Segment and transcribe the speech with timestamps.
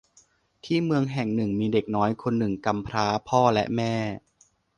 [0.63, 3.93] ที่เมืองแห่งหนึ่งมีเด็กน้อยคนหนึ่งกำพร้าพ่อและแม่